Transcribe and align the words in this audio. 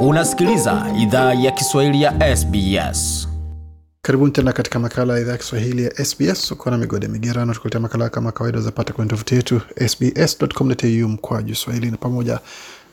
Unasikiliza 0.00 0.86
idhaa 0.98 1.34
ya 1.34 1.50
Kiswahili 1.50 2.02
ya 2.02 2.36
SBS. 2.36 3.28
Karibuni 4.02 4.32
tena 4.32 4.52
katika 4.52 4.78
makala 4.78 5.14
ya 5.14 5.20
idhaa 5.20 5.32
ya 5.32 5.38
Kiswahili 5.38 5.84
ya 5.84 6.04
SBS. 6.04 6.50
Uko 6.52 6.70
na 6.70 6.78
migode 6.78 7.08
migerano, 7.08 7.54
tukuletea 7.54 7.80
makala 7.80 8.08
kama 8.08 8.32
kawaida 8.32 8.60
zapata 8.60 8.92
kwenye 8.92 9.10
tovuti 9.10 9.34
yetu 9.34 9.60
sbs.com.au 9.88 11.08
mkwaju 11.08 11.54
swahili 11.54 11.90
na 11.90 11.96
pamoja 11.96 12.40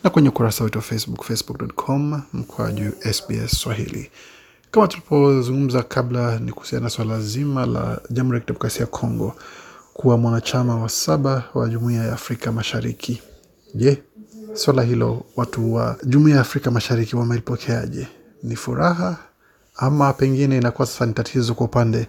na 0.03 0.09
kwenye 0.09 0.29
ukurasa 0.29 0.63
wetu 0.63 0.77
wa 0.77 0.83
Facebook, 0.83 1.23
facebook.com 1.23 2.21
mkwaju 2.33 2.91
SBS 3.13 3.51
Swahili. 3.61 4.11
Kama 4.71 4.87
tulipozungumza 4.87 5.83
kabla, 5.83 6.39
ni 6.39 6.51
kuhusiana 6.51 6.83
na 6.83 6.89
swala 6.89 7.21
zima 7.21 7.65
la 7.65 8.01
Jamhuri 8.09 8.35
ya 8.37 8.41
Kidemokrasia 8.41 8.81
ya 8.81 8.87
Kongo 8.87 9.35
kuwa 9.93 10.17
mwanachama 10.17 10.75
wa 10.81 10.89
saba 10.89 11.43
wa 11.53 11.69
Jumuiya 11.69 12.03
ya 12.03 12.13
Afrika 12.13 12.51
Mashariki. 12.51 13.21
Je, 13.75 14.03
swala 14.55 14.81
hilo 14.83 15.25
watu 15.35 15.73
wa 15.73 15.95
Jumuiya 16.03 16.35
ya 16.35 16.41
Afrika 16.41 16.71
Mashariki 16.71 17.15
wamelipokeaje? 17.15 18.07
Ni 18.43 18.55
furaha 18.55 19.17
ama 19.75 20.13
pengine 20.13 20.57
inakuwa 20.57 20.87
sasa 20.87 21.05
ni 21.05 21.13
tatizo 21.13 21.53
kwa 21.53 21.65
upande 21.65 22.07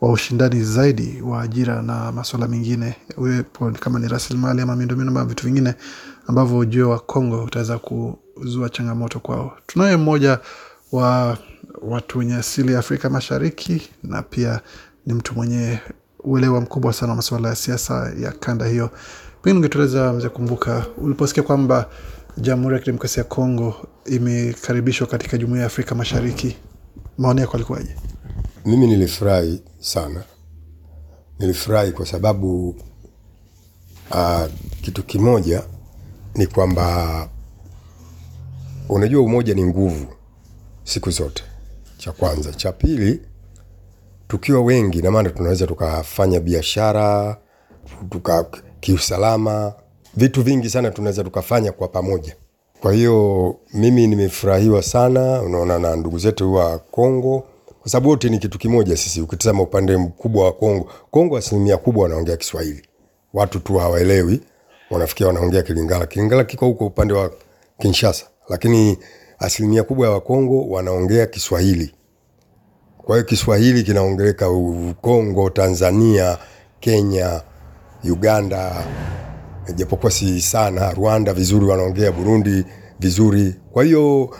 wa 0.00 0.12
ushindani 0.12 0.64
zaidi 0.64 1.22
wa 1.22 1.42
ajira 1.42 1.82
na 1.82 2.12
masuala 2.12 2.48
mengine, 2.48 2.96
iwepo 3.18 3.70
kama 3.70 3.98
ni 3.98 4.08
rasilimali 4.08 4.62
ama 4.62 4.76
miundombinu 4.76 5.10
ama 5.10 5.24
vitu 5.24 5.44
vingine 5.46 5.74
ambavyo 6.26 6.58
ujio 6.58 6.90
wa 6.90 6.98
Kongo 6.98 7.44
utaweza 7.44 7.78
kuzua 7.78 8.68
changamoto 8.68 9.20
kwao. 9.20 9.56
Tunaye 9.66 9.96
mmoja 9.96 10.38
wa 10.92 11.38
watu 11.82 12.18
wenye 12.18 12.34
asili 12.34 12.72
ya 12.72 12.78
Afrika 12.78 13.10
Mashariki 13.10 13.88
na 14.02 14.22
pia 14.22 14.60
ni 15.06 15.14
mtu 15.14 15.34
mwenye 15.34 15.78
uelewa 16.24 16.60
mkubwa 16.60 16.92
sana 16.92 17.10
wa 17.12 17.16
masuala 17.16 17.48
ya 17.48 17.54
siasa 17.56 18.12
ya 18.20 18.32
kanda 18.32 18.66
hiyo. 18.66 18.90
Pengine 19.42 19.58
ungetueleza 19.58 20.12
mzee 20.12 20.28
Kumbuka, 20.28 20.86
uliposikia 20.96 21.42
kwamba 21.42 21.90
Jamhuri 22.36 22.74
ya 22.74 22.80
Kidemokrasia 22.80 23.22
ya 23.22 23.28
Kongo 23.28 23.74
imekaribishwa 24.06 25.06
katika 25.06 25.38
Jumuiya 25.38 25.60
ya 25.60 25.66
Afrika 25.66 25.94
Mashariki, 25.94 26.56
maoni 27.18 27.40
yako 27.40 27.56
alikuwaje? 27.56 27.96
Mimi 28.66 28.86
nilifurahi 28.86 29.62
sana, 29.80 30.22
nilifurahi 31.38 31.92
kwa 31.92 32.06
sababu 32.06 32.68
uh, 34.10 34.44
kitu 34.82 35.02
kimoja 35.02 35.62
ni 36.34 36.46
kwamba 36.46 37.28
unajua 38.88 39.22
umoja 39.22 39.54
ni 39.54 39.64
nguvu 39.64 40.06
siku 40.84 41.10
zote, 41.10 41.44
cha 41.98 42.12
kwanza. 42.12 42.52
Cha 42.52 42.72
pili, 42.72 43.22
tukiwa 44.28 44.60
wengi, 44.62 45.02
na 45.02 45.10
maana 45.10 45.30
tunaweza 45.30 45.66
tukafanya 45.66 46.40
biashara 46.40 47.36
tuka 48.10 48.46
kiusalama, 48.80 49.72
vitu 50.16 50.42
vingi 50.42 50.70
sana 50.70 50.90
tunaweza 50.90 51.24
tukafanya 51.24 51.72
kwa 51.72 51.88
pamoja. 51.88 52.36
Kwa 52.80 52.92
hiyo 52.92 53.56
mimi 53.74 54.06
nimefurahiwa 54.06 54.82
sana, 54.82 55.42
unaona, 55.42 55.78
na 55.78 55.96
ndugu 55.96 56.18
zetu 56.18 56.54
wa 56.54 56.78
Kongo 56.78 57.44
kwa 57.80 57.90
sababu 57.90 58.08
wote 58.08 58.28
ni 58.28 58.38
kitu 58.38 58.58
kimoja. 58.58 58.96
Sisi 58.96 59.20
ukitazama 59.20 59.62
upande 59.62 59.96
mkubwa 59.96 60.44
wa 60.44 60.52
Kongo, 60.52 60.88
Kongo 61.10 61.36
asilimia 61.36 61.76
kubwa 61.76 62.02
wanaongea 62.02 62.36
Kiswahili, 62.36 62.82
watu 63.34 63.60
tu 63.60 63.76
hawaelewi, 63.76 64.40
wanafikia 64.90 65.26
wanaongea 65.26 65.62
Kilingala. 65.62 66.06
Kilingala 66.06 66.44
kiko 66.44 66.66
huko 66.66 66.86
upande 66.86 67.14
wa 67.14 67.30
Kinshasa, 67.78 68.26
lakini 68.48 68.98
asilimia 69.38 69.82
kubwa 69.82 70.06
ya 70.06 70.12
Wakongo 70.12 70.68
wanaongea 70.68 71.26
Kiswahili. 71.26 71.94
Kwa 72.98 73.16
hiyo 73.16 73.26
Kiswahili 73.28 73.82
kinaongeleka 73.82 74.46
Kongo, 75.00 75.50
Tanzania, 75.50 76.38
Kenya, 76.80 77.40
Uganda, 78.04 78.84
japokuwa 79.74 80.12
si 80.12 80.40
sana, 80.40 80.90
Rwanda 80.92 81.34
vizuri 81.34 81.66
wanaongea, 81.66 82.12
Burundi 82.12 82.64
vizuri. 83.00 83.54
Kwa 83.72 83.84
hiyo 83.84 84.36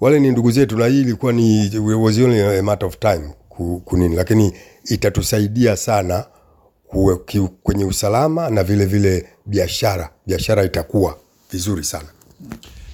wale 0.00 0.20
ni 0.20 0.30
ndugu 0.30 0.50
zetu, 0.50 0.78
na 0.78 0.86
hii 0.86 1.00
ilikuwa 1.00 1.32
ni 1.32 1.78
was 1.78 2.18
only 2.18 2.40
a 2.58 2.62
matter 2.62 2.88
of 2.88 2.98
time 2.98 3.34
kunini, 3.84 4.16
lakini 4.16 4.52
itatusaidia 4.84 5.76
sana 5.76 6.24
kwenye 7.62 7.84
usalama 7.84 8.50
na 8.50 8.64
vile 8.64 8.84
vile 8.86 9.28
biashara. 9.46 10.10
Biashara 10.26 10.64
itakuwa 10.64 11.18
vizuri 11.52 11.84
sana. 11.84 12.08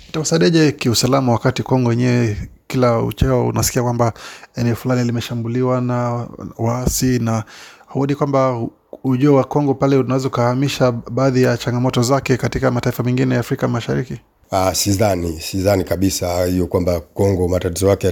Itakusaidiaje 0.09 0.73
kiusalama 0.73 1.33
wakati 1.33 1.63
Kongo 1.63 1.91
yenyewe 1.91 2.37
kila 2.67 3.03
uchao 3.03 3.47
unasikia 3.47 3.83
kwamba 3.83 4.13
eneo 4.57 4.77
fulani 4.77 5.05
limeshambuliwa 5.05 5.81
na 5.81 6.29
waasi, 6.59 7.19
na 7.19 7.45
huoni 7.87 8.15
kwamba 8.15 8.67
ujio 9.05 9.34
wa 9.34 9.45
Kongo 9.45 9.75
pale 9.75 9.97
unaweza 9.97 10.28
ukahamisha 10.28 10.93
baadhi 10.93 11.43
ya 11.43 11.56
changamoto 11.56 12.03
zake 12.03 12.37
katika 12.37 12.71
mataifa 12.71 13.03
mengine 13.03 13.34
ya 13.34 13.41
Afrika 13.41 13.69
Mashariki? 13.69 14.21
Ah, 14.51 14.75
sidhani 14.75 15.41
sidhani 15.41 15.84
kabisa 15.84 16.45
hiyo 16.45 16.67
kwamba 16.67 17.01
Kongo 17.01 17.49
matatizo 17.49 17.89
yake 17.89 18.06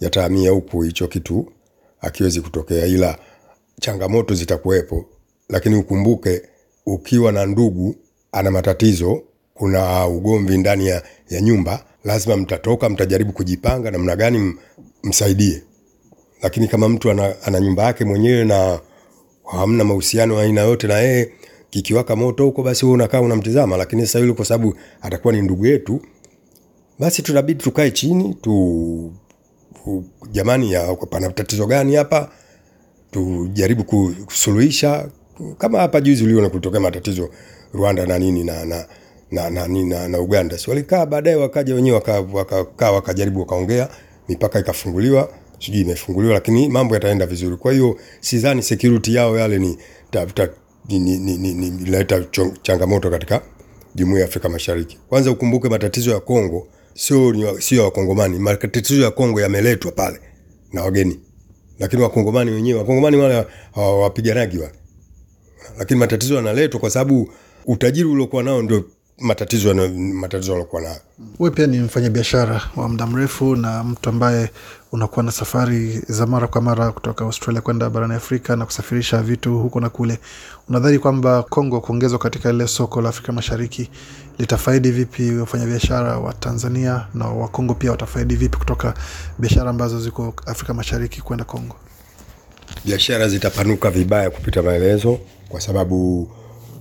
yata 0.00 0.28
huku, 0.50 0.82
hicho 0.82 1.08
kitu 1.08 1.52
akiwezi 2.00 2.40
kutokea, 2.40 2.86
ila 2.86 3.18
changamoto 3.80 4.34
zitakuwepo, 4.34 5.04
lakini 5.48 5.74
ukumbuke 5.76 6.42
ukiwa 6.86 7.32
na 7.32 7.46
ndugu 7.46 7.96
ana 8.32 8.50
matatizo, 8.50 9.22
kuna 9.54 10.06
ugomvi 10.06 10.58
ndani 10.58 10.86
ya, 10.86 11.02
ya 11.30 11.40
nyumba, 11.40 11.84
lazima 12.04 12.36
mtatoka, 12.36 12.88
mtajaribu 12.88 13.32
kujipanga 13.32 13.90
namna 13.90 14.16
gani 14.16 14.54
msaidie. 15.02 15.62
Lakini 16.42 16.68
kama 16.68 16.88
mtu 16.88 17.10
ana, 17.10 17.34
ana 17.44 17.60
nyumba 17.60 17.82
yake 17.82 18.04
mwenyewe 18.04 18.44
na 18.44 18.80
hamna 19.46 19.84
mahusiano 19.84 20.38
aina 20.38 20.60
yote 20.60 20.86
na 20.86 20.98
yeye, 20.98 21.32
kikiwaka 21.70 22.16
moto 22.16 22.44
huko, 22.44 22.62
basi 22.62 22.84
wewe 22.84 22.94
unakaa 22.94 23.20
unamtizama. 23.20 23.76
Lakini 23.76 24.06
sasa 24.06 24.18
yule 24.18 24.32
kwa 24.32 24.44
sababu 24.44 24.74
atakuwa 25.02 25.32
ni 25.34 25.42
ndugu 25.42 25.66
yetu, 25.66 26.00
basi 26.98 27.22
tunabidi 27.22 27.62
tukae 27.62 27.90
chini 27.90 28.34
tu, 28.34 29.12
jamani, 30.32 30.72
ya 30.72 30.94
pana 30.94 31.30
tatizo 31.30 31.66
gani 31.66 31.94
hapa, 31.94 32.30
tujaribu 33.10 33.84
ku- 33.84 34.14
kusuluhisha. 34.26 35.08
Kama 35.58 35.78
hapa 35.78 36.00
juzi 36.00 36.24
uliona 36.24 36.48
kulitokea 36.48 36.80
matatizo 36.80 37.28
Rwanda 37.74 38.06
na 38.06 38.18
nini 38.18 38.44
na 38.44 38.64
na 38.64 38.86
na, 39.30 39.50
na, 39.50 39.68
na, 39.68 40.08
na, 40.08 40.20
Uganda, 40.20 40.58
si 40.58 40.70
walikaa 40.70 41.06
baadaye, 41.06 41.36
wakaja 41.36 41.74
wenyewe 41.74 41.94
wakakaa 41.94 42.20
waka, 42.38 42.56
waka, 42.56 42.92
wakajaribu 42.92 43.40
wakaongea, 43.40 43.88
mipaka 44.28 44.58
ikafunguliwa, 44.58 45.28
sijui 45.58 45.80
imefunguliwa, 45.80 46.34
lakini 46.34 46.68
mambo 46.68 46.94
yataenda 46.94 47.26
vizuri. 47.26 47.56
Kwa 47.56 47.72
hiyo 47.72 47.96
sidhani 48.20 48.62
security 48.62 49.14
yao 49.14 49.38
yale 49.38 49.58
ni 49.58 49.78
ta, 50.10 50.26
ta, 50.26 50.48
ni, 50.88 50.98
ni, 50.98 51.18
ni, 51.18 51.36
ni, 51.38 51.54
ni, 51.54 51.70
chong- 52.30 52.56
changamoto 52.62 53.10
katika 53.10 53.42
jumuiya 53.94 54.20
ya 54.22 54.28
Afrika 54.28 54.48
Mashariki. 54.48 54.98
Kwanza 55.08 55.30
ukumbuke 55.30 55.68
matatizo 55.68 56.10
ya 56.10 56.20
Kongo 56.20 56.68
sio 56.94 57.56
sio 57.60 57.78
ya 57.78 57.84
Wakongomani, 57.84 58.38
matatizo 58.38 59.02
ya 59.02 59.10
Kongo 59.10 59.40
yameletwa 59.40 59.92
pale 59.92 60.20
na 60.72 60.82
wageni, 60.82 61.20
lakini 61.78 62.02
Wakongomani 62.02 62.50
wenyewe, 62.50 62.78
Wakongomani 62.78 63.16
wale 63.16 63.44
hawapiganagi 63.74 64.58
wale, 64.58 64.74
lakini 65.78 66.00
matatizo 66.00 66.34
yanaletwa 66.34 66.80
kwa 66.80 66.90
sababu 66.90 67.30
utajiri 67.66 68.08
uliokuwa 68.08 68.42
nao 68.42 68.62
ndio 68.62 68.84
matatizo 69.18 69.68
yana- 69.68 69.88
matatizo 70.14 70.52
waliokuwa 70.52 70.82
nayo. 70.82 71.00
Wewe 71.38 71.54
pia 71.54 71.66
ni 71.66 71.78
mfanyabiashara 71.78 72.62
wa 72.76 72.88
muda 72.88 73.06
mrefu 73.06 73.56
na 73.56 73.84
mtu 73.84 74.08
ambaye 74.10 74.50
unakuwa 74.92 75.22
na 75.22 75.32
safari 75.32 76.02
za 76.08 76.26
mara 76.26 76.46
kwa 76.46 76.60
mara 76.60 76.92
kutoka 76.92 77.24
Australia 77.24 77.60
kwenda 77.60 77.90
barani 77.90 78.14
Afrika 78.14 78.56
na 78.56 78.66
kusafirisha 78.66 79.22
vitu 79.22 79.58
huko 79.58 79.80
na 79.80 79.88
kule. 79.90 80.18
Unadhani 80.68 80.98
kwamba 80.98 81.42
Kongo 81.42 81.80
kuongezwa 81.80 82.18
katika 82.18 82.52
lile 82.52 82.66
soko 82.68 83.00
la 83.00 83.08
Afrika 83.08 83.32
Mashariki 83.32 83.90
litafaidi 84.38 84.90
vipi 84.90 85.32
wafanyabiashara 85.34 86.18
wa 86.18 86.32
Tanzania 86.32 87.06
na 87.14 87.26
wa 87.26 87.48
Kongo 87.48 87.74
pia 87.74 87.90
watafaidi 87.90 88.36
vipi 88.36 88.56
kutoka 88.58 88.94
biashara 89.38 89.70
ambazo 89.70 90.00
ziko 90.00 90.34
Afrika 90.46 90.74
Mashariki 90.74 91.20
kwenda 91.22 91.44
Kongo? 91.44 91.76
biashara 92.84 93.28
zitapanuka 93.28 93.90
vibaya 93.90 94.30
kupita 94.30 94.62
maelezo, 94.62 95.18
kwa 95.48 95.60
sababu 95.60 96.28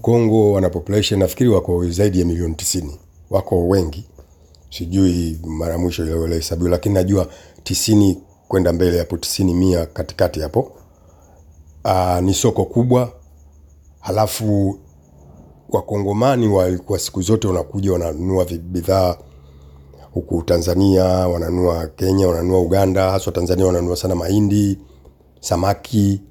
Kongo 0.06 0.52
wana 0.52 0.70
population 0.70 1.20
nafikiri 1.20 1.50
wako 1.50 1.90
zaidi 1.90 2.20
ya 2.20 2.26
milioni 2.26 2.56
tisini, 2.56 3.00
wako 3.30 3.68
wengi, 3.68 4.06
sijui 4.70 5.40
mara 5.48 5.78
mwisho 5.78 6.06
ile 6.26 6.42
lakini 6.70 6.96
najua 6.96 7.28
tisini 7.64 8.18
kwenda 8.48 8.74
mbele 8.74 9.00
hapo, 9.00 9.18
tisini 9.18 9.54
mia 9.54 9.86
katikati 9.86 10.40
hapo. 10.40 10.72
Aa, 11.86 12.22
ni 12.22 12.34
soko 12.34 12.66
kubwa, 12.66 13.12
halafu 14.00 14.80
wakongomani 15.70 16.48
walikuwa 16.48 17.00
siku 17.00 17.22
zote 17.22 17.48
wanakuja 17.48 17.94
wananunua 17.94 18.46
bidhaa 18.46 19.18
huku 20.14 20.44
Tanzania, 20.44 21.04
wananunua 21.04 21.88
Kenya, 21.88 22.28
wananunua 22.28 22.60
Uganda, 22.62 23.12
haswa 23.12 23.34
Tanzania 23.34 23.66
wananunua 23.66 23.96
sana 23.96 24.16
mahindi, 24.16 24.78
samaki 25.40 26.22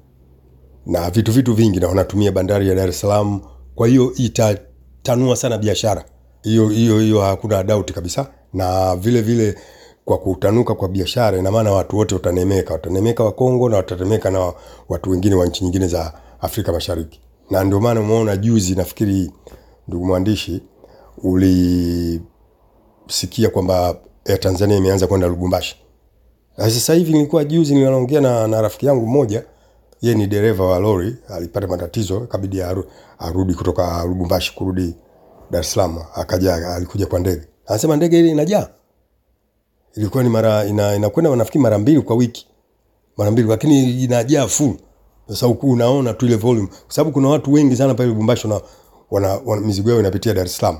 na 0.85 1.09
vitu 1.09 1.31
vitu 1.31 1.53
vingi, 1.53 1.79
na 1.79 1.87
wanatumia 1.87 2.31
bandari 2.31 2.69
ya 2.69 2.75
Dar 2.75 2.89
es 2.89 2.99
Salaam. 2.99 3.41
Kwa 3.75 3.87
hiyo 3.87 4.13
itatanua 4.15 5.35
sana 5.35 5.57
biashara 5.57 6.05
hiyo 6.45 6.69
hiyo 6.69 6.99
hiyo, 6.99 7.21
hakuna 7.21 7.63
doubt 7.63 7.91
kabisa. 7.91 8.27
Na 8.53 8.95
vile 8.95 9.21
vile 9.21 9.55
kwa 10.05 10.17
kutanuka 10.17 10.75
kwa 10.75 10.87
biashara, 10.89 11.37
ina 11.37 11.51
maana 11.51 11.71
watu 11.71 11.97
wote 11.97 12.15
watanemeka, 12.15 12.73
watanemeka 12.73 13.23
wa 13.23 13.31
Kongo 13.31 13.69
na 13.69 13.77
watanemeka 13.77 14.31
na 14.31 14.53
watu 14.89 15.09
wengine 15.09 15.35
wa 15.35 15.45
nchi 15.45 15.63
nyingine 15.63 15.87
za 15.87 16.13
Afrika 16.41 16.71
Mashariki, 16.71 17.21
na 17.49 17.63
ndio 17.63 17.79
maana 17.79 17.99
umeona 18.01 18.37
juzi, 18.37 18.75
nafikiri 18.75 19.31
ndugu 19.87 20.05
mwandishi, 20.05 20.61
ulisikia 21.23 22.19
kwamba 23.53 23.95
ya 24.25 24.37
Tanzania 24.37 24.77
imeanza 24.77 25.07
kwenda 25.07 25.27
Lubumbashi. 25.27 25.75
Sasa 26.57 26.93
hivi 26.93 27.11
nilikuwa 27.13 27.43
juzi 27.43 27.75
ninaongea 27.75 28.21
na, 28.21 28.47
na 28.47 28.61
rafiki 28.61 28.85
yangu 28.85 29.07
mmoja, 29.07 29.43
ye 30.01 30.15
ni 30.15 30.27
dereva 30.27 30.65
wa 30.65 30.79
lori, 30.79 31.15
alipata 31.29 31.67
matatizo 31.67 32.19
kabidi 32.19 32.61
aru, 32.61 32.85
arudi 33.19 33.53
kutoka 33.53 34.03
Lubumbashi 34.05 34.55
kurudi 34.55 34.95
Dar 35.51 35.61
es 35.61 35.71
Salaam, 35.71 35.97
akaja 36.15 36.55
alikuja 36.75 37.05
kwa 37.05 37.19
ndege. 37.19 37.41
Anasema 37.67 37.95
ndege 37.95 38.19
ile 38.19 38.29
inajaa. 38.29 38.67
Ilikuwa 39.95 40.23
ni 40.23 40.29
mara 40.29 40.65
ina, 40.65 40.95
inakwenda 40.95 41.45
mara 41.55 41.77
mbili 41.77 42.01
kwa 42.01 42.15
wiki. 42.15 42.47
Mara 43.17 43.31
mbili 43.31 43.47
lakini 43.47 44.03
inajaa 44.03 44.47
full. 44.47 44.73
Sasa 45.27 45.45
huku 45.45 45.71
unaona 45.71 46.13
tu 46.13 46.25
ile 46.25 46.35
volume 46.35 46.67
kwa 46.67 46.93
sababu 46.95 47.11
kuna 47.11 47.27
watu 47.27 47.53
wengi 47.53 47.75
sana 47.75 47.93
pale 47.93 48.09
Lubumbashi 48.09 48.47
na 48.47 48.61
wana, 49.11 49.39
wana 49.45 49.61
mizigo 49.61 49.89
yao 49.89 49.99
inapitia 49.99 50.33
Dar 50.33 50.45
es 50.45 50.57
Salaam. 50.57 50.77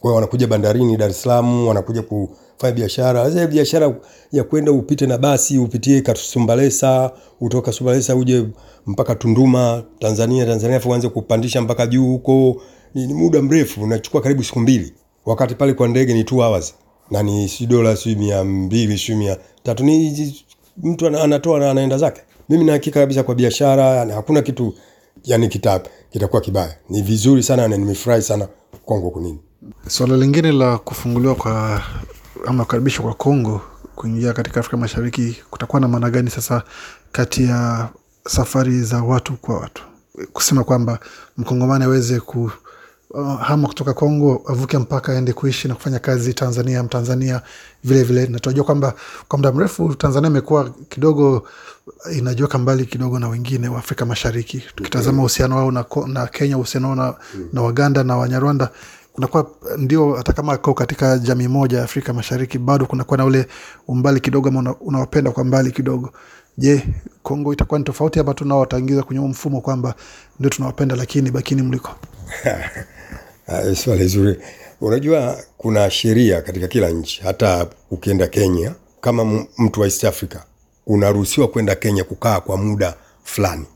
Kwa 0.00 0.08
hiyo 0.10 0.14
wanakuja 0.14 0.46
bandarini 0.46 0.96
Dar 0.96 1.10
es 1.10 1.22
Salaam, 1.22 1.66
wanakuja 1.66 2.02
kufanya 2.02 2.72
biashara. 2.74 3.24
Sasa 3.30 3.46
biashara 3.46 3.94
ya 4.32 4.44
kwenda 4.44 4.72
upite 4.72 5.06
na 5.06 5.18
basi, 5.18 5.58
upitie 5.58 6.00
Kasumbalesa, 6.00 7.10
utoka 7.40 7.72
Sumbalesa 7.72 8.16
uje 8.16 8.46
mpaka 8.86 9.14
Tunduma, 9.14 9.82
Tanzania, 9.98 10.46
Tanzania 10.46 10.76
afu 10.76 10.88
uanze 10.90 11.08
kupandisha 11.08 11.60
mpaka 11.60 11.86
juu 11.86 12.06
huko. 12.06 12.62
Ni, 12.94 13.06
ni 13.06 13.14
muda 13.14 13.42
mrefu, 13.42 13.82
unachukua 13.82 14.20
karibu 14.20 14.44
siku 14.44 14.60
mbili. 14.60 14.92
Wakati 15.26 15.54
pale 15.54 15.72
kwa 15.74 15.88
ndege 15.88 16.14
ni 16.14 16.22
2 16.22 16.34
hours. 16.46 16.74
Na 17.10 17.22
ni 17.22 17.48
si 17.48 17.66
dola 17.66 17.96
si 17.96 18.14
mia 18.14 18.44
mbili 18.44 18.98
si 18.98 19.14
mia 19.14 19.36
tatu 19.62 19.84
ni 19.84 20.34
mtu 20.82 21.06
anatoa 21.06 21.58
na 21.58 21.70
anaenda 21.70 21.98
zake. 21.98 22.20
Mimi 22.48 22.64
na 22.64 22.72
hakika 22.72 23.00
kabisa 23.00 23.22
kwa 23.22 23.34
biashara 23.34 24.14
hakuna 24.14 24.42
kitu 24.42 24.74
yani 25.24 25.48
kita 25.48 25.80
kibaya. 26.42 26.76
Ni 26.90 27.02
vizuri 27.02 27.42
sana 27.42 27.68
na 27.68 27.76
nimefurahi 27.76 28.22
sana 28.22 28.48
Kongo 28.84 29.10
kunini. 29.10 29.38
Suala 29.88 30.16
lingine 30.16 30.52
la 30.52 30.78
kufunguliwa 30.78 31.34
kwa 31.34 31.82
ama 32.46 32.64
kukaribishwa 32.64 33.04
kwa 33.04 33.14
Kongo 33.14 33.60
kuingia 33.94 34.32
katika 34.32 34.60
Afrika 34.60 34.76
Mashariki 34.76 35.42
kutakuwa 35.50 35.80
na 35.80 35.88
maana 35.88 36.10
gani 36.10 36.30
sasa 36.30 36.62
kati 37.12 37.44
ya 37.44 37.88
safari 38.28 38.82
za 38.82 39.02
watu 39.02 39.32
kwa 39.36 39.58
watu, 39.58 39.82
kusema 40.32 40.64
kwamba 40.64 40.98
mkongomani 41.36 41.84
aweze 41.84 42.20
ku 42.20 42.50
uh, 43.10 43.40
hama 43.40 43.68
kutoka 43.68 43.92
Kongo 43.94 44.42
avuke 44.48 44.78
mpaka 44.78 45.12
aende 45.12 45.32
kuishi 45.32 45.68
na 45.68 45.74
kufanya 45.74 45.98
kazi 45.98 46.34
Tanzania, 46.34 46.82
Mtanzania 46.82 47.42
vile 47.84 48.02
vile, 48.04 48.26
na 48.26 48.38
tunajua 48.38 48.64
kwamba 48.64 48.94
kwa 49.28 49.38
muda 49.38 49.52
mrefu 49.52 49.94
Tanzania 49.94 50.30
imekuwa 50.30 50.70
kidogo 50.88 51.48
inajiweka 52.12 52.58
mbali 52.58 52.86
kidogo 52.86 53.18
na 53.18 53.28
wengine 53.28 53.68
wa 53.68 53.78
Afrika 53.78 54.06
Mashariki. 54.06 54.62
Tukitazama 54.76 55.18
uhusiano 55.18 55.56
wao 55.56 55.70
na, 55.70 55.84
na 56.06 56.26
Kenya, 56.26 56.56
uhusiano 56.56 56.86
wao 56.86 56.96
na, 56.96 57.14
na 57.52 57.62
Waganda 57.62 58.04
na 58.04 58.16
Wanyarwanda 58.16 58.70
kunakuwa 59.12 59.50
ndio, 59.78 60.12
hata 60.14 60.32
kama 60.32 60.56
ko 60.56 60.74
katika 60.74 61.18
jamii 61.18 61.48
moja 61.48 61.78
ya 61.78 61.84
Afrika 61.84 62.12
Mashariki, 62.12 62.58
bado 62.58 62.86
kunakuwa 62.86 63.18
na 63.18 63.24
ule 63.24 63.46
umbali 63.88 64.20
kidogo, 64.20 64.48
ama 64.48 64.74
unawapenda 64.80 65.30
kwa 65.30 65.44
mbali 65.44 65.72
kidogo. 65.72 66.12
Je, 66.58 66.86
Kongo 67.22 67.52
itakuwa 67.52 67.78
ni 67.78 67.84
tofauti 67.84 68.20
ama 68.20 68.34
tu 68.34 68.44
nao 68.44 68.60
wataingiza 68.60 69.02
kwenye 69.02 69.20
mfumo 69.28 69.60
kwamba 69.60 69.94
ndio 70.38 70.50
tunawapenda, 70.50 70.96
lakini 70.96 71.30
bakini 71.30 71.62
mliko? 71.62 71.90
Ah, 73.46 73.74
Swali 73.74 74.06
zuri. 74.08 74.36
Unajua 74.80 75.38
kuna 75.58 75.90
sheria 75.90 76.42
katika 76.42 76.68
kila 76.68 76.88
nchi. 76.90 77.22
Hata 77.22 77.66
ukienda 77.90 78.26
Kenya 78.26 78.74
kama 79.00 79.44
mtu 79.58 79.80
wa 79.80 79.86
East 79.86 80.04
Africa 80.04 80.36
unaruhusiwa 80.86 81.48
kwenda 81.48 81.74
Kenya 81.74 82.04
kukaa 82.04 82.40
kwa 82.40 82.56
muda 82.56 82.94
fulani, 83.24 83.66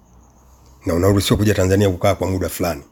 na 0.86 0.94
unaruhusiwa 0.94 1.36
kuja 1.38 1.54
Tanzania 1.54 1.90
kukaa 1.90 2.14
kwa 2.14 2.30
muda 2.30 2.48
fulani, 2.48 2.82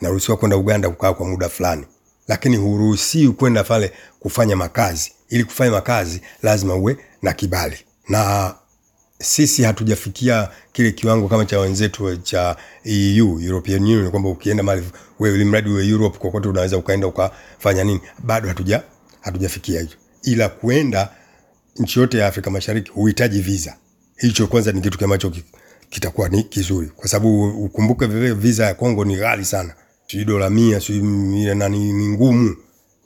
unaruhusiwa 0.00 0.36
kwenda 0.36 0.56
Uganda 0.56 0.88
kukaa 0.90 1.12
kwa 1.12 1.26
muda 1.26 1.48
fulani, 1.48 1.84
lakini 2.28 2.56
huruhusiwi 2.56 3.32
kwenda 3.32 3.64
pale 3.64 3.92
kufanya 4.20 4.56
makazi. 4.56 5.12
Ili 5.28 5.44
kufanya 5.44 5.70
makazi 5.70 6.20
lazima 6.42 6.74
uwe 6.74 6.96
na 7.22 7.32
kibali 7.32 7.76
na 8.08 8.54
sisi 9.22 9.62
hatujafikia 9.62 10.48
kile 10.72 10.92
kiwango 10.92 11.28
kama 11.28 11.44
cha 11.44 11.58
wenzetu 11.60 12.16
cha 12.16 12.56
EU, 12.84 13.40
European 13.40 13.82
Union, 13.82 14.10
kwamba 14.10 14.28
ukienda 14.28 14.62
mali 14.62 14.82
wewe 15.18 15.40
ili 15.40 15.70
uwe 15.70 15.86
Europe 15.88 16.18
kokote 16.18 16.48
unaweza 16.48 16.76
ukaenda 16.78 17.06
ukafanya 17.06 17.84
nini. 17.84 18.00
Bado 18.24 18.48
hatuja 18.48 18.82
hatujafikia 19.20 19.80
hicho, 19.80 19.96
ila 20.22 20.48
kuenda 20.48 21.08
nchi 21.76 22.00
yote 22.00 22.18
ya 22.18 22.26
Afrika 22.26 22.50
Mashariki 22.50 22.90
huhitaji 22.90 23.40
visa. 23.40 23.76
Hicho 24.16 24.46
kwanza 24.46 24.72
ni 24.72 24.80
kitu 24.80 25.04
ambacho 25.04 25.32
kitakuwa 25.90 26.28
ni 26.28 26.42
kizuri, 26.42 26.86
kwa 26.96 27.08
sababu 27.08 27.48
ukumbuke 27.64 28.06
visa 28.34 28.64
ya 28.66 28.74
Kongo 28.74 29.04
ni 29.04 29.16
ghali 29.16 29.44
sana, 29.44 29.74
sijui 30.10 30.24
dola 30.24 30.50
mia 30.50 30.80
sijui 30.80 31.54
nani, 31.54 31.92
ni, 31.92 32.08
ngumu 32.08 32.56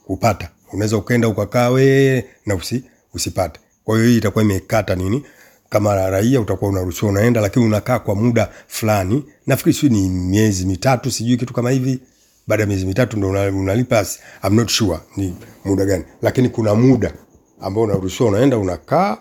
kupata. 0.06 0.48
Unaweza 0.72 0.96
ukaenda 0.96 1.28
ukakaa 1.28 1.70
wewe 1.70 2.24
na 2.46 2.54
usi, 2.54 2.84
usipate. 3.14 3.60
Kwa 3.84 3.96
hiyo 3.96 4.08
hii 4.08 4.16
itakuwa 4.16 4.44
imekata 4.44 4.94
nini, 4.94 5.24
kama 5.68 6.10
raia 6.10 6.40
utakuwa 6.40 6.70
unaruhusiwa 6.70 7.10
unaenda, 7.10 7.40
lakini 7.40 7.64
unakaa 7.66 7.98
kwa 7.98 8.14
muda 8.14 8.48
fulani. 8.68 9.24
Nafikiri 9.46 9.74
sijui 9.74 9.90
ni 10.00 10.08
miezi 10.08 10.66
mitatu, 10.66 11.10
sijui 11.10 11.36
kitu 11.36 11.52
kama 11.54 11.70
hivi. 11.70 12.00
Baada 12.46 12.62
ya 12.62 12.66
miezi 12.66 12.86
mitatu 12.86 13.16
ndo 13.16 13.28
unalipa, 13.28 14.06
I'm 14.44 14.54
not 14.54 14.68
sure 14.70 14.98
ni 15.16 15.36
muda 15.64 15.84
gani, 15.84 16.04
lakini 16.22 16.48
kuna 16.48 16.74
muda 16.74 17.12
ambao 17.60 17.84
unaruhusiwa 17.84 18.28
unaenda 18.28 18.58
unakaa 18.58 19.18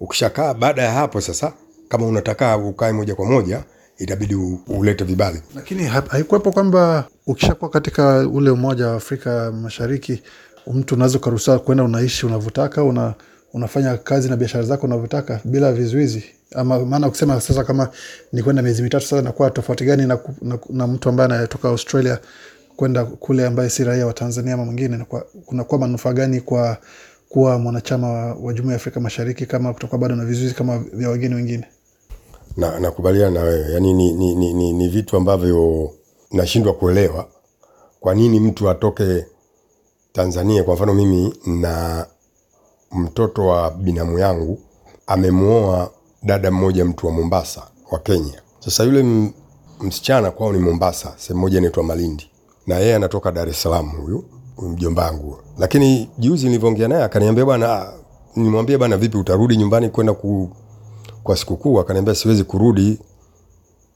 ukishakaa 0.00 0.54
baada 0.54 0.82
ya 0.82 0.92
hapo 0.92 1.20
sasa 1.20 1.52
kama 1.88 2.06
unataka 2.06 2.56
ukae 2.56 2.92
moja 2.92 3.14
kwa 3.14 3.26
moja 3.26 3.64
itabidi 3.98 4.34
ulete 4.68 5.04
vibali. 5.04 5.42
Lakini 5.54 5.84
haikuwepo 5.84 6.52
kwamba 6.52 7.04
ukishakuwa 7.26 7.70
katika 7.70 8.28
ule 8.28 8.50
umoja 8.50 8.86
wa 8.86 8.96
Afrika 8.96 9.52
Mashariki, 9.52 10.22
mtu 10.72 10.94
unaweza 10.94 11.18
ukaruhusiwa 11.18 11.58
kwenda 11.58 11.84
unaishi 11.84 12.26
unavyotaka, 12.26 12.84
una, 12.84 13.14
unafanya 13.52 13.96
kazi 13.96 14.28
na 14.28 14.36
biashara 14.36 14.64
zako 14.64 14.86
unavyotaka 14.86 15.40
bila 15.44 15.72
vizuizi. 15.72 16.24
Ama 16.54 16.84
maana 16.84 17.08
ukisema 17.08 17.40
sasa 17.40 17.64
kama 17.64 17.88
ni 18.32 18.42
kwenda 18.42 18.62
miezi 18.62 18.82
mitatu 18.82 19.06
sasa 19.06 19.22
nakuwa 19.22 19.50
tofauti 19.50 19.84
gani 19.84 20.06
na, 20.06 20.18
na, 20.42 20.58
na 20.70 20.86
mtu 20.86 21.08
ambaye 21.08 21.30
anatoka 21.34 21.68
Australia 21.68 22.18
kwenda 22.76 23.04
kule 23.04 23.46
ambaye 23.46 23.70
si 23.70 23.84
raia 23.84 24.06
wa 24.06 24.12
Tanzania 24.12 24.54
ama 24.54 24.64
mwingine, 24.64 25.04
kunakuwa 25.46 25.80
manufaa 25.80 26.12
gani 26.12 26.40
kwa 26.40 26.76
kuwa 27.28 27.58
mwanachama 27.58 28.08
wa, 28.34 28.52
Jumuiya 28.52 28.72
ya 28.72 28.76
Afrika 28.76 29.00
Mashariki 29.00 29.46
kama 29.46 29.72
kutakuwa 29.74 29.98
bado 29.98 30.16
na 30.16 30.24
vizuizi 30.24 30.54
kama 30.54 30.78
vya 30.78 31.08
wageni 31.10 31.34
wengine? 31.34 31.64
Na 32.56 32.80
nakubaliana 32.80 33.30
na 33.40 33.46
wewe. 33.46 33.72
Yani 33.72 33.92
ni, 33.94 34.12
ni, 34.12 34.34
ni, 34.34 34.52
ni, 34.54 34.72
ni 34.72 34.88
vitu 34.88 35.16
ambavyo 35.16 35.90
nashindwa 36.30 36.72
kuelewa. 36.72 37.28
Kwa 38.00 38.14
nini 38.14 38.40
mtu 38.40 38.70
atoke 38.70 39.26
tanzania? 40.12 40.64
Kwa 40.64 40.74
mfano 40.74 40.94
mimi 40.94 41.34
na 41.46 42.06
mtoto 42.92 43.46
wa 43.46 43.70
binamu 43.70 44.18
yangu 44.18 44.58
amemuoa 45.06 45.90
dada 46.22 46.50
mmoja 46.50 46.84
mtu 46.84 47.06
wa 47.06 47.12
mombasa 47.12 47.62
wa 47.90 47.98
kenya. 47.98 48.42
Sasa 48.60 48.84
yule 48.84 49.30
msichana 49.80 50.30
kwao 50.30 50.52
ni 50.52 50.58
mombasa 50.58 51.14
sehemu 51.16 51.40
moja 51.40 51.58
inaitwa 51.58 51.82
malindi. 51.84 52.30
Na 52.66 52.78
yeye 52.78 52.94
anatoka 52.94 53.32
dar 53.32 53.48
es 53.48 53.62
salaam 53.62 53.88
huyu 53.90 54.24
huyu 54.56 54.70
mjomba 54.70 55.04
wangu. 55.04 55.38
Lakini 55.58 56.10
juzi 56.18 56.46
nilivyoongea 56.46 56.88
naye 56.88 57.02
akaniambia 57.04 57.44
bwana 57.44 57.92
nimwambie 58.36 58.78
bwana 58.78 58.96
vipi 58.96 59.16
utarudi 59.16 59.56
nyumbani 59.56 59.88
kwenda 59.90 60.12
ku, 60.14 60.50
kwa 61.24 61.36
sikukuu 61.36 61.80
akaniambia 61.80 62.14
siwezi 62.14 62.44
kurudi 62.44 62.98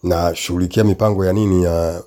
na 0.02 0.34
shughulikia 0.34 0.84
mipango 0.84 1.24
ya 1.24 1.32
nini 1.32 1.64
ya, 1.64 2.02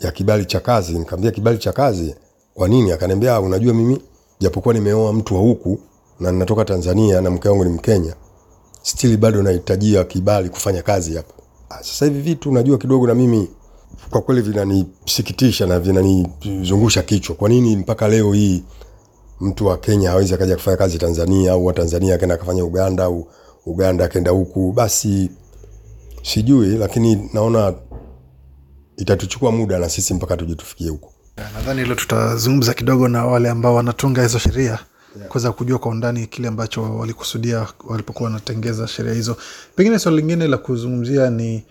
ya 0.00 0.10
kibali 0.12 0.44
cha 0.44 0.60
kazi. 0.60 0.92
Nikamwambia 0.92 1.30
kibali 1.30 1.58
cha 1.58 1.72
kazi? 1.72 2.14
Kwa 2.54 2.68
nini? 2.68 2.92
Akaniambia 2.92 3.34
"Ah, 3.34 3.40
unajua 3.40 3.74
mimi 3.74 3.98
japokuwa 4.40 4.74
nimeoa 4.74 5.12
mtu 5.12 5.34
wa 5.34 5.40
huku 5.40 5.78
na 6.20 6.32
ninatoka 6.32 6.64
tanzania 6.64 7.20
na 7.20 7.30
mke 7.30 7.48
wangu 7.48 7.64
ni 7.64 7.70
mkenya 7.70 8.14
still 8.82 9.16
bado 9.16 9.42
nahitajia 9.42 10.04
kibali 10.04 10.48
kufanya 10.48 10.82
kazi 10.82 11.16
hapa 11.16 11.32
Ah, 11.70 11.78
sasa 11.82 12.04
hivi 12.06 12.20
vitu 12.20 12.50
unajua 12.50 12.78
kidogo 12.78 13.06
na 13.06 13.14
mimi 13.14 13.48
kwa 14.10 14.20
kweli 14.20 14.40
vinanisikitisha 14.40 15.66
na 15.66 15.80
vinanizungusha 15.80 17.02
kichwa. 17.02 17.36
Kwa 17.36 17.48
nini 17.48 17.76
mpaka 17.76 18.08
leo 18.08 18.32
hii 18.32 18.62
mtu 19.40 19.66
wa 19.66 19.76
Kenya 19.78 20.10
hawezi 20.10 20.34
akaja 20.34 20.54
kufanya 20.56 20.76
kazi 20.76 20.98
Tanzania 20.98 21.52
au 21.52 21.66
wa 21.66 21.72
Tanzania 21.72 22.14
akaenda 22.14 22.34
akafanya 22.34 22.64
Uganda 22.64 23.04
au 23.04 23.26
Uganda 23.66 24.04
akaenda 24.04 24.30
huku, 24.30 24.72
basi 24.72 25.30
sijui, 26.22 26.66
lakini 26.68 27.30
naona 27.32 27.74
itatuchukua 28.96 29.52
muda 29.52 29.78
na 29.78 29.88
sisi 29.88 30.14
mpaka 30.14 30.36
tuje 30.36 30.54
tufikie 30.54 30.88
huko. 30.88 31.12
Nadhani 31.54 31.80
hilo 31.82 31.94
tutazungumza 31.94 32.74
kidogo 32.74 33.08
na 33.08 33.26
wale 33.26 33.48
ambao 33.50 33.74
wanatunga 33.74 34.22
hizo 34.22 34.38
sheria 34.38 34.78
kuweza 35.28 35.52
kujua 35.52 35.78
kwa 35.78 35.90
undani 35.90 36.26
kile 36.26 36.48
ambacho 36.48 36.82
walikusudia 36.96 37.66
walipokuwa 37.88 38.24
wanatengeza 38.28 38.88
sheria 38.88 39.12
hizo. 39.14 39.36
Pengine 39.76 39.98
swali 39.98 40.16
lingine 40.18 40.46
la 40.48 40.58
kuzungumzia 40.58 41.30
ni 41.30 41.64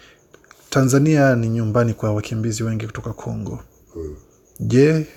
Tanzania 0.69 1.35
ni 1.35 1.49
nyumbani 1.49 1.93
kwa 1.93 2.13
wakimbizi 2.13 2.63
wengi 2.63 2.85
kutoka 2.85 3.13
Kongo. 3.13 3.59
Je, 4.59 5.07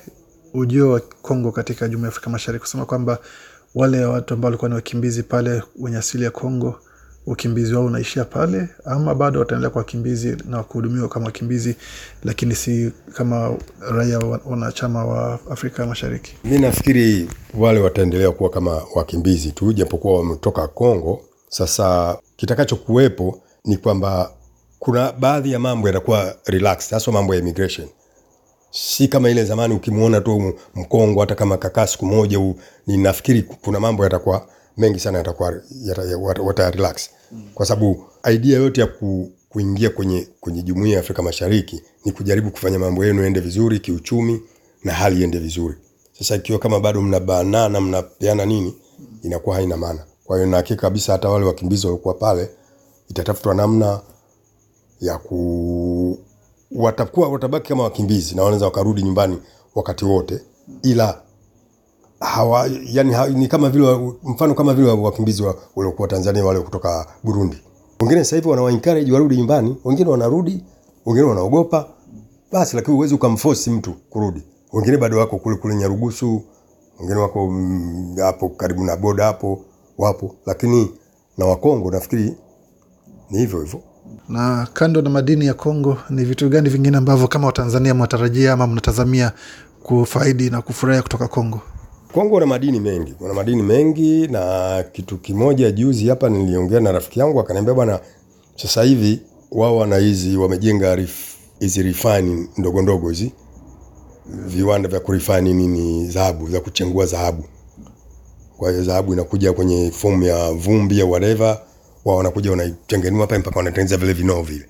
ujio 0.54 0.90
wa 0.90 1.00
Kongo 1.00 1.52
katika 1.52 1.88
Jumuiya 1.88 2.06
ya 2.06 2.08
Afrika 2.12 2.30
Mashariki 2.30 2.60
kusema 2.60 2.84
kwamba 2.86 3.18
wale 3.74 4.04
watu 4.04 4.34
ambao 4.34 4.48
walikuwa 4.48 4.68
ni 4.68 4.74
wakimbizi 4.74 5.22
pale 5.22 5.62
wenye 5.78 5.96
asili 5.96 6.24
ya 6.24 6.30
Kongo 6.30 6.80
ukimbizi 7.26 7.74
wao 7.74 7.84
unaishia 7.86 8.24
pale 8.24 8.68
ama 8.84 9.14
bado 9.14 9.40
wataendelea 9.40 9.70
kwa 9.70 9.78
wakimbizi 9.78 10.36
na 10.48 10.62
kuhudumiwa 10.62 11.08
kama 11.08 11.26
wakimbizi 11.26 11.76
lakini 12.24 12.54
si 12.54 12.92
kama 13.14 13.56
raia 13.90 14.18
wanachama 14.18 15.04
wa 15.04 15.38
afrika 15.50 15.86
mashariki 15.86 16.36
Mi 16.44 16.58
nafikiri 16.58 17.28
wale 17.54 17.80
wataendelea 17.80 18.30
kuwa 18.30 18.50
kama 18.50 18.82
wakimbizi 18.94 19.52
tu, 19.52 19.72
japokuwa 19.72 20.18
wametoka 20.18 20.68
Kongo. 20.68 21.20
Sasa 21.48 22.18
kitakachokuwepo 22.36 23.40
ni 23.64 23.76
kwamba 23.76 24.30
kuna 24.78 25.12
baadhi 25.12 25.52
ya 25.52 25.58
mambo 25.58 25.86
yatakuwa 25.88 26.34
relaxed, 26.46 26.90
hasa 26.90 27.12
mambo 27.12 27.34
ya 27.34 27.40
immigration. 27.40 27.88
Si 28.70 29.08
kama 29.08 29.30
ile 29.30 29.44
zamani 29.44 29.74
ukimwona 29.74 30.20
tu 30.20 30.54
Mkongo 30.74 31.20
hata 31.20 31.34
kama 31.34 31.56
kakaa 31.56 31.86
siku 31.86 32.06
moja, 32.06 32.40
u- 32.40 32.56
ninafikiri 32.86 33.42
kuna 33.42 33.80
mambo 33.80 34.04
yatakuwa 34.04 34.46
mengi 34.76 34.98
sana 35.00 35.18
yatakuwa 35.18 35.54
yata, 35.84 36.02
yata, 36.02 36.42
wata 36.42 36.70
relax 36.70 37.10
kwa 37.54 37.66
sababu 37.66 38.04
idea 38.32 38.58
yote 38.58 38.80
ya 38.80 38.86
ku, 38.86 39.30
kuingia 39.48 39.90
kwenye, 39.90 40.28
kwenye 40.40 40.62
jumuiya 40.62 40.94
ya 40.94 41.00
Afrika 41.00 41.22
Mashariki 41.22 41.82
ni 42.04 42.12
kujaribu 42.12 42.50
kufanya 42.50 42.78
mambo 42.78 43.04
yenu 43.04 43.24
ende 43.24 43.40
vizuri 43.40 43.80
kiuchumi 43.80 44.40
na 44.84 44.92
hali 44.92 45.20
iende 45.20 45.38
vizuri. 45.38 45.74
Sasa 46.18 46.36
ikiwa 46.36 46.58
kama 46.58 46.80
bado 46.80 47.02
mnabanana 47.02 47.80
mnapeana 47.80 48.46
nini, 48.46 48.74
inakuwa 49.22 49.56
haina 49.56 49.76
maana. 49.76 50.04
Kwa 50.24 50.36
hiyo 50.36 50.48
na 50.48 50.62
kabisa 50.62 51.12
hata 51.12 51.28
wale 51.28 51.44
wakimbizi 51.46 51.86
waliokuwa 51.86 52.14
pale 52.14 52.50
itatafutwa 53.10 53.54
namna 53.54 54.00
ya 55.00 55.18
ku 55.18 56.18
watakuwa 56.72 57.28
watabaki 57.28 57.68
kama 57.68 57.82
wakimbizi 57.82 58.34
na 58.34 58.42
wanaweza 58.42 58.64
wakarudi 58.66 59.02
nyumbani 59.02 59.38
wakati 59.74 60.04
wote, 60.04 60.40
ila 60.82 61.22
hawa 62.20 62.70
yani 62.84 63.12
ha, 63.12 63.26
ni 63.28 63.48
kama 63.48 63.70
vile 63.70 64.14
mfano 64.24 64.54
kama 64.54 64.74
vile 64.74 64.90
wakimbizi 64.90 65.42
wa- 65.42 65.56
waliokuwa 65.76 66.08
Tanzania 66.08 66.44
wale 66.44 66.60
kutoka 66.60 67.06
Burundi. 67.24 67.56
Wengine 68.00 68.24
sasa 68.24 68.36
hivi 68.36 68.48
wanawa 68.48 68.72
encourage 68.72 69.12
warudi 69.12 69.36
nyumbani, 69.36 69.76
wengine 69.84 70.10
wanarudi, 70.10 70.64
wengine 71.06 71.26
wanaogopa 71.26 71.88
basi, 72.52 72.76
lakini 72.76 72.94
huwezi 72.96 73.14
ukamforce 73.14 73.70
mtu 73.70 73.92
kurudi. 74.10 74.42
Wengine 74.72 74.96
bado 74.96 75.18
wako 75.18 75.38
kule 75.38 75.56
kule 75.56 75.74
Nyarugusu, 75.76 76.42
wengine 77.00 77.18
wako 77.20 77.46
mm, 77.46 78.16
hapo 78.18 78.48
karibu 78.48 78.84
na 78.84 78.96
boda 78.96 79.24
hapo 79.24 79.64
wapo, 79.98 80.34
lakini 80.46 80.90
na 81.38 81.46
Wakongo 81.46 81.90
nafikiri 81.90 82.34
ni 83.30 83.38
hivyo 83.38 83.60
hivyo. 83.62 83.80
Na 84.28 84.68
kando 84.72 85.02
na 85.02 85.10
madini 85.10 85.46
ya 85.46 85.54
Kongo, 85.54 85.96
ni 86.10 86.24
vitu 86.24 86.48
gani 86.48 86.68
vingine 86.68 86.96
ambavyo 86.96 87.28
kama 87.28 87.46
Watanzania 87.46 87.94
mnatarajia 87.94 88.52
ama 88.52 88.66
mnatazamia 88.66 89.32
kufaidi 89.82 90.50
na 90.50 90.62
kufurahia 90.62 91.02
kutoka 91.02 91.28
Kongo? 91.28 91.60
Kongo 92.12 92.40
na 92.40 92.46
madini 92.46 92.80
mengi, 92.80 93.12
kuna 93.12 93.34
madini 93.34 93.62
mengi, 93.62 94.26
na 94.28 94.84
kitu 94.92 95.18
kimoja 95.18 95.70
juzi 95.70 96.08
hapa 96.08 96.28
niliongea 96.28 96.80
na 96.80 96.92
rafiki 96.92 97.20
yangu 97.20 97.40
akaniambia, 97.40 97.74
bwana, 97.74 98.00
sasa 98.56 98.82
hivi 98.82 99.20
wao 99.50 99.76
wana 99.76 99.96
hizi 99.96 100.36
wamejenga 100.36 100.96
rif- 100.96 101.36
hizi 101.60 101.82
refine 101.82 102.48
ndogo 102.56 102.82
ndogo 102.82 103.08
hizi 103.08 103.32
viwanda 104.46 104.88
vya 104.88 105.00
kurifani 105.00 105.54
nini 105.54 106.06
dhahabu 106.06 106.50
za 106.50 106.60
kuchengua 106.60 107.06
dhahabu. 107.06 107.44
Kwa 108.56 108.70
hiyo 108.70 108.82
dhahabu 108.84 109.12
inakuja 109.12 109.52
kwenye 109.52 109.90
fomu 109.90 110.22
ya 110.24 110.52
vumbi 110.52 110.98
ya 110.98 111.04
whatever, 111.06 111.58
wao 112.08 112.16
wanakuja 112.16 112.50
wanaitengenua 112.50 113.26
pale 113.26 113.38
mpaka 113.40 113.56
wanatengeneza 113.56 113.96
vile 113.96 114.12
vinoo 114.12 114.42
vile. 114.42 114.66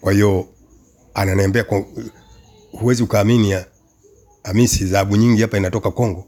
Kwa 0.00 0.12
hiyo 0.12 0.46
ananiambia 1.14 1.64
kwa- 1.64 1.84
huwezi 2.72 3.02
ukaamini 3.02 3.56
Hamisi, 4.44 4.84
dhahabu 4.84 5.16
nyingi 5.16 5.42
hapa 5.42 5.56
inatoka 5.56 5.90
Kongo 5.90 6.24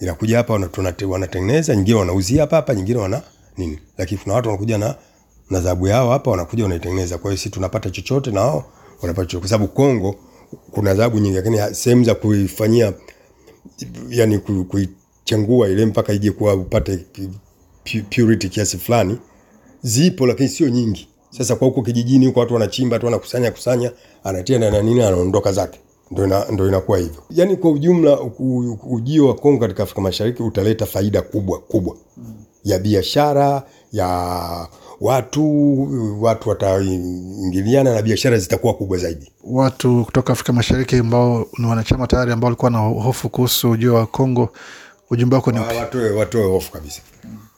inakuja 0.00 0.36
hapa 0.36 0.52
wanatengeneza, 1.08 1.76
nyingine 1.76 1.98
wanauzia 1.98 2.40
hapa 2.40 2.56
hapa, 2.56 2.74
nyingine 2.74 2.98
wana 2.98 3.22
nini, 3.56 3.78
lakini 3.98 4.20
kuna 4.22 4.34
watu 4.34 4.48
wanakuja 4.48 4.78
na 4.78 4.94
na 5.50 5.60
dhahabu 5.60 5.86
yao 5.88 6.10
hapa 6.10 6.30
wanakuja 6.30 6.62
wanaitengeneza. 6.62 7.18
Kwa 7.18 7.30
hiyo 7.30 7.36
sisi 7.36 7.50
tunapata 7.50 7.90
chochote 7.90 8.30
na 8.30 8.40
wao 8.40 8.64
wanapata 9.02 9.38
kwa 9.38 9.48
sababu 9.48 9.72
Kongo 9.72 10.16
kuna 10.70 10.94
dhahabu 10.94 11.18
nyingi, 11.18 11.36
lakini 11.36 11.74
sehemu 11.74 12.04
za 12.04 12.14
kuifanyia 12.14 12.92
yani 14.08 14.38
kuichangua 14.38 15.68
ile 15.68 15.86
mpaka 15.86 16.12
ije 16.12 16.30
kuwa 16.30 16.54
upate 16.54 17.06
purity 18.10 18.48
kiasi 18.48 18.78
fulani 18.78 19.18
zipo, 19.82 20.26
lakini 20.26 20.48
sio 20.48 20.68
nyingi. 20.68 21.08
Sasa 21.30 21.56
kwa 21.56 21.68
huko 21.68 21.82
kijijini 21.82 22.26
huko 22.26 22.40
watu 22.40 22.54
wanachimba 22.54 22.98
tu 22.98 23.06
wanakusanya 23.06 23.50
kusanya, 23.50 23.92
anatia 24.24 24.58
na 24.58 24.82
nini, 24.82 25.02
anaondoka 25.02 25.52
zake, 25.52 25.80
ndo 26.10 26.24
ina, 26.26 26.44
ndio 26.50 26.68
inakuwa 26.68 26.98
hivyo. 26.98 27.22
Yani 27.30 27.56
kwa 27.56 27.70
ujumla 27.70 28.20
ujio 28.90 29.26
wa 29.26 29.34
Kongo 29.34 29.58
katika 29.60 29.82
Afrika 29.82 30.00
Mashariki 30.00 30.42
utaleta 30.42 30.86
faida 30.86 31.22
kubwa 31.22 31.58
kubwa 31.58 31.96
ya 32.64 32.78
biashara 32.78 33.62
ya 33.92 34.06
watu, 35.00 36.22
watu 36.22 36.48
wataingiliana 36.48 37.94
na 37.94 38.02
biashara 38.02 38.38
zitakuwa 38.38 38.74
kubwa 38.74 38.98
zaidi. 38.98 39.32
Watu 39.44 40.04
kutoka 40.04 40.32
Afrika 40.32 40.52
Mashariki 40.52 40.96
ambao 40.96 41.46
ni 41.58 41.66
wanachama 41.66 42.06
tayari 42.06 42.32
ambao 42.32 42.46
walikuwa 42.48 42.70
na 42.70 42.78
hofu 42.78 43.28
kuhusu 43.28 43.70
ujio 43.70 43.94
wa 43.94 44.06
Kongo, 44.06 44.48
ujumbe 45.10 45.36
wako 45.36 45.52
ni 45.52 45.58
Ah, 45.58 45.62
upi? 45.62 45.76
watoe 45.76 46.10
watoe 46.10 46.44
hofu 46.46 46.72
kabisa. 46.72 47.00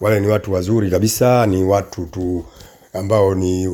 Wale 0.00 0.20
ni 0.20 0.26
watu 0.26 0.52
wazuri 0.52 0.90
kabisa, 0.90 1.46
ni 1.46 1.64
watu 1.64 2.06
tu 2.06 2.44
ambao 2.92 3.34
ni 3.34 3.68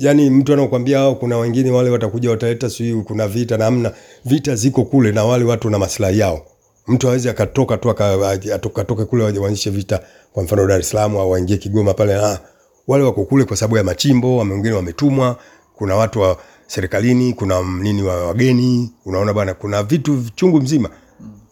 yani, 0.00 0.30
mtu 0.30 0.52
anakuambia 0.52 0.98
hao, 0.98 1.14
kuna 1.14 1.38
wengine 1.38 1.70
wale 1.70 1.90
watakuja 1.90 2.30
wataleta 2.30 2.70
sijui 2.70 3.02
kuna 3.02 3.28
vita 3.28 3.56
na 3.56 3.66
amna 3.66 3.92
vita, 4.24 4.54
ziko 4.54 4.84
kule 4.84 5.12
na 5.12 5.24
wale 5.24 5.44
watu 5.44 5.70
na 5.70 5.78
maslahi 5.78 6.18
yao. 6.18 6.46
Mtu 6.86 7.06
hawezi 7.06 7.28
akatoka 7.28 7.76
tu 7.76 7.90
aka- 7.90 9.04
kule 9.06 9.24
waje 9.24 9.38
waanzishe 9.38 9.70
vita, 9.70 10.00
kwa 10.32 10.42
mfano 10.42 10.66
Dar 10.66 10.80
es 10.80 10.90
Salaam 10.90 11.16
au 11.16 11.30
waingie 11.30 11.56
Kigoma 11.56 11.94
pale. 11.94 12.14
Ah, 12.14 12.38
wale 12.86 13.04
wako 13.04 13.24
kule 13.24 13.44
kwa 13.44 13.56
sababu 13.56 13.76
ya 13.76 13.84
machimbo, 13.84 14.36
wengine 14.38 14.72
wametumwa. 14.74 15.36
Kuna 15.76 15.96
watu 15.96 16.20
wa 16.20 16.38
serikalini, 16.66 17.32
kuna 17.32 17.62
nini 17.82 18.02
wa 18.02 18.26
wageni, 18.26 18.90
unaona 19.04 19.32
bwana, 19.32 19.54
kuna 19.54 19.82
vitu 19.82 20.24
chungu 20.34 20.60
mzima 20.60 20.90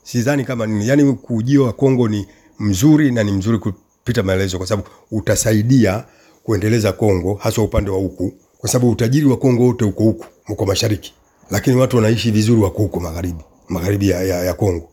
sidhani 0.03 0.45
kama 0.45 0.69
yani 0.83 1.17
ujio 1.29 1.65
wa 1.65 1.73
Kongo 1.73 2.09
ni 2.09 2.27
mzuri 2.59 3.11
na 3.13 3.23
ni 3.25 3.33
mzuri 3.33 3.59
kupita 4.07 4.23
maelezo, 4.23 4.59
kwa 4.59 4.67
sababu 4.67 4.89
utasaidia 5.11 6.05
kuendeleza 6.43 6.93
Kongo, 6.93 7.35
hasa 7.35 7.63
upande 7.63 7.91
wa 7.91 7.99
huku, 7.99 8.33
kwa 8.59 8.69
sababu 8.69 8.91
utajiri 8.91 9.27
wa 9.27 9.37
Kongo 9.37 9.63
wote 9.67 9.85
uko 9.85 10.05
huku, 10.05 10.25
mko 10.49 10.67
mashariki, 10.67 11.15
lakini 11.51 11.77
watu 11.77 11.97
wanaishi 11.97 12.31
vizuri 12.31 12.61
wako 12.61 12.79
huko 12.83 13.01
magharibi, 13.01 13.45
magharibi 13.69 14.09
ya, 14.09 14.23
ya, 14.23 14.45
ya 14.45 14.55
Kongo. 14.55 14.89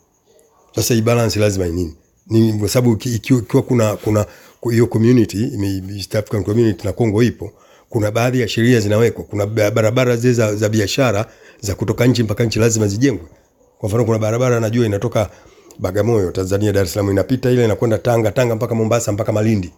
Sasa 0.76 0.94
hii 0.94 1.02
balance 1.02 1.40
lazima 1.40 1.66
ni? 2.28 2.54
Kwa 2.60 2.70
sababu 2.70 2.98
ikiwa 3.06 3.42
kuna 3.64 3.96
kuna 3.96 4.26
hiyo 4.72 4.88
community 4.88 5.52
East 5.98 6.16
African 6.16 6.44
community 6.44 6.88
na 6.88 6.94
Kongo 6.94 7.24
ipo, 7.24 7.52
kuna 7.90 8.12
baadhi 8.12 8.42
ya 8.42 8.48
sheria 8.48 8.80
zinawekwa. 8.80 9.24
Kuna 9.24 9.46
barabara 9.46 10.16
zile 10.18 10.34
za, 10.34 10.56
za 10.56 10.70
biashara 10.70 11.26
za 11.62 11.76
kutoka 11.76 12.06
nchi 12.06 12.24
mpaka 12.24 12.44
nchi 12.44 12.60
lazima 12.60 12.88
zijengwe. 12.88 13.28
Kwa 13.78 13.90
mfano, 13.90 14.06
kuna 14.06 14.20
barabara 14.20 14.60
najua 14.60 14.86
inatoka 14.86 15.30
Bagamoyo 15.80 16.32
Tanzania, 16.32 16.72
Dar 16.72 16.84
es 16.86 16.94
Salaam, 16.94 17.12
inapita 17.12 17.52
ile 17.52 17.66
inakwenda 17.66 17.98
Tanga, 17.98 18.32
Tanga 18.32 18.56
mpaka 18.56 18.76
Mombasa 18.76 19.12
mpaka 19.12 19.32
Malindi 19.32 19.72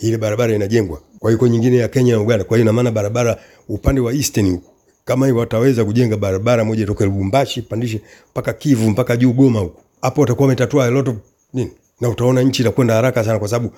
ile 0.00 0.16
barabara 0.18 0.54
inajengwa. 0.54 1.00
Kwa 1.18 1.30
hiyo 1.30 1.46
nyingine 1.48 1.76
ya 1.76 1.88
Kenya 1.88 2.12
na 2.14 2.20
Uganda. 2.20 2.44
Kwa 2.44 2.56
hiyo 2.56 2.64
ina 2.64 2.72
maana 2.72 2.90
barabara 2.90 3.38
upande 3.68 4.00
wa 4.00 4.12
eastern 4.12 4.50
huko 4.50 4.72
kama 5.04 5.26
hiyo 5.26 5.38
wataweza 5.38 5.84
kujenga 5.84 6.16
barabara 6.16 6.64
moja 6.64 6.86
toka 6.86 7.04
Lubumbashi 7.04 7.62
pandishe 7.62 8.00
mpaka 8.30 8.52
Kivu 8.52 8.90
mpaka 8.90 9.16
juu 9.16 9.32
Goma 9.32 9.60
huko, 9.60 9.80
hapo 10.02 10.20
watakuwa 10.20 10.44
wametatua 10.46 10.84
a 10.84 10.90
lot 10.90 11.10
of 11.10 11.16
nini, 11.54 11.70
na 12.00 12.08
utaona 12.08 12.42
nchi 12.42 12.62
inakwenda 12.62 12.94
haraka 12.94 13.24
sana, 13.24 13.38
kwa 13.38 13.48
sababu 13.48 13.72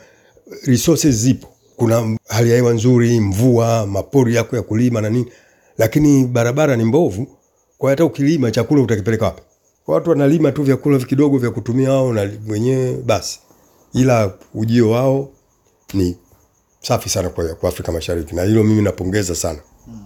resources 0.66 1.14
zipo. 1.16 1.48
Kuna 1.76 2.16
hali 2.28 2.50
ya 2.50 2.56
hewa 2.56 2.72
nzuri, 2.72 3.20
mvua, 3.20 3.86
mapori 3.86 4.34
yako 4.34 4.56
ya 4.56 4.62
kulima 4.62 5.00
na 5.00 5.10
nini, 5.10 5.26
lakini 5.78 6.26
barabara 6.26 6.76
ni 6.76 6.84
mbovu. 6.84 7.26
Kwa 7.78 7.88
hiyo 7.88 7.90
hata 7.90 8.04
ukilima 8.04 8.50
chakula 8.50 8.82
utakipeleka 8.82 9.24
wapi? 9.24 9.42
Watu 9.90 10.10
wanalima 10.10 10.52
tu 10.52 10.62
vyakula 10.62 10.98
kidogo 10.98 11.38
vya 11.38 11.50
kutumia 11.50 11.90
wao 11.90 12.12
na 12.12 12.30
wenyewe 12.48 12.96
basi, 13.06 13.40
ila 13.92 14.32
ujio 14.54 14.90
wao 14.90 15.28
ni 15.94 16.16
safi 16.80 17.08
sana 17.08 17.28
kwa, 17.30 17.44
kwa 17.54 17.68
Afrika 17.68 17.92
Mashariki, 17.92 18.34
na 18.34 18.42
hilo 18.42 18.64
mimi 18.64 18.82
napongeza 18.82 19.34
sana. 19.34 19.58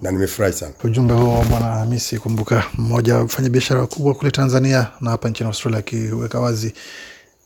Na 0.03 0.11
nimefurahi 0.11 0.53
sana. 0.53 0.73
Ujumbe 0.85 1.15
huo 1.15 1.39
wa 1.39 1.45
Bwana 1.45 1.67
Hamisi, 1.67 2.19
kumbuka 2.19 2.65
mmoja 2.79 3.19
mfanya 3.19 3.49
biashara 3.49 3.81
wakubwa 3.81 4.15
kule 4.15 4.31
Tanzania 4.31 4.91
na 5.01 5.11
hapa 5.11 5.29
nchini 5.29 5.47
Australia, 5.49 5.79
akiweka 5.79 6.41
wazi 6.41 6.75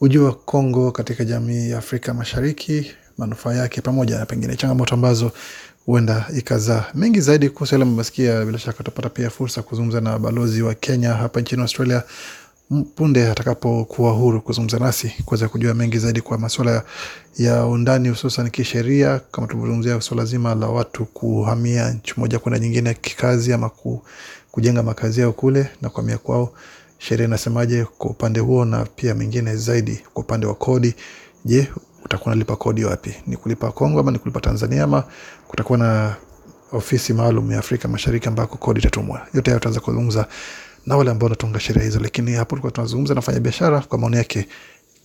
ujio 0.00 0.24
wa 0.24 0.32
Kongo 0.32 0.92
katika 0.92 1.24
jamii 1.24 1.70
ya 1.70 1.78
Afrika 1.78 2.14
Mashariki, 2.14 2.90
manufaa 3.18 3.54
yake 3.54 3.80
pamoja 3.80 4.18
na 4.18 4.26
pengine 4.26 4.56
changamoto 4.56 4.94
ambazo 4.94 5.32
huenda 5.86 6.26
ikazaa 6.36 6.84
mengi 6.94 7.20
zaidi 7.20 7.48
kuhusu 7.50 7.74
yale 7.74 7.84
mmesikia. 7.84 8.44
Bila 8.44 8.58
shaka 8.58 8.80
utapata 8.80 9.08
pia 9.08 9.30
fursa 9.30 9.62
kuzungumza 9.62 10.00
na 10.00 10.18
balozi 10.18 10.62
wa 10.62 10.74
Kenya 10.74 11.14
hapa 11.14 11.40
nchini 11.40 11.62
Australia 11.62 12.02
punde 12.96 13.30
atakapokuwa 13.30 14.12
huru 14.12 14.40
kuzungumza 14.40 14.78
nasi 14.78 15.12
kuweza 15.24 15.48
kujua 15.48 15.74
mengi 15.74 15.98
zaidi 15.98 16.20
kwa 16.20 16.38
masuala 16.38 16.82
ya 17.38 17.66
undani 17.66 18.08
hususan 18.08 18.50
kisheria, 18.50 19.20
kama 19.32 19.46
tulivyozungumzia 19.46 20.00
suala 20.00 20.24
zima 20.24 20.54
la 20.54 20.66
watu 20.66 21.04
kuhamia 21.04 21.90
nchi 21.90 22.14
moja 22.16 22.38
kwenda 22.38 22.58
nyingine 22.58 22.94
kikazi 22.94 23.52
ama 23.52 23.68
ku, 23.68 24.02
kujenga 24.50 24.82
makazi 24.82 25.20
yao 25.20 25.32
kule 25.32 25.68
na 25.82 25.88
kuhamia 25.88 26.18
kwao, 26.18 26.52
sheria 26.98 27.26
inasemaje 27.26 27.84
kwa 27.84 28.10
upande 28.10 28.40
huo, 28.40 28.64
na 28.64 28.84
pia 28.96 29.14
mengine 29.14 29.56
zaidi 29.56 30.02
kwa 30.14 30.22
upande 30.22 30.46
wa 30.46 30.54
kodi. 30.54 30.94
Je, 31.44 31.68
utakuwa 32.08 32.32
unalipa 32.32 32.56
kodi 32.56 32.84
wapi 32.84 33.14
ni 33.26 33.36
kulipa 33.36 33.72
kongo 33.72 34.00
ama 34.00 34.10
ni 34.10 34.18
kulipa 34.18 34.40
tanzania 34.40 34.84
ama 34.84 35.04
kutakuwa 35.48 35.78
na 35.78 36.14
ofisi 36.72 37.12
maalum 37.12 37.52
ya 37.52 37.58
afrika 37.58 37.88
mashariki 37.88 38.28
ambako 38.28 38.56
kodi 38.56 38.80
itatumwa 38.80 39.26
yote 39.34 39.50
hayo 39.50 39.58
tutaanza 39.58 39.80
kuzungumza 39.80 40.26
na 40.86 40.96
wale 40.96 41.10
ambao 41.10 41.26
wanatunga 41.26 41.60
sheria 41.60 41.82
hizo 41.82 42.00
lakini 42.00 42.32
hapo 42.32 42.48
tulikuwa 42.50 42.72
tunazungumza 42.72 43.14
na 43.14 43.20
fanya 43.20 43.40
biashara 43.40 43.80
kwa 43.80 43.98
maoni 43.98 44.16
yake 44.16 44.48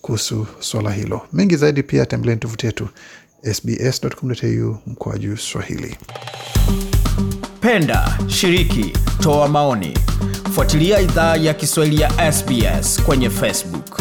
kuhusu 0.00 0.46
swala 0.60 0.90
hilo 0.90 1.20
mengi 1.32 1.56
zaidi 1.56 1.82
pia 1.82 2.06
tembeleni 2.06 2.40
tovuti 2.40 2.66
yetu 2.66 2.88
sbs.com.au 3.54 4.76
mkoaju 4.86 5.36
swahili 5.36 5.96
Penda, 7.60 8.18
shiriki, 8.28 8.92
toa 9.22 9.48
maoni. 9.48 9.98
Fuatilia 10.54 11.00
idhaa 11.00 11.36
ya 11.36 11.54
Kiswahili 11.54 12.00
ya 12.02 12.32
SBS 12.32 13.02
kwenye 13.02 13.30
Facebook. 13.30 14.00